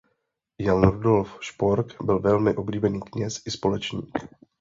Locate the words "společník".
3.51-4.09